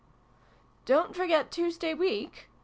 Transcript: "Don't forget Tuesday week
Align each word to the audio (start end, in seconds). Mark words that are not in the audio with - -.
"Don't 0.87 1.15
forget 1.15 1.51
Tuesday 1.51 1.93
week 1.93 2.49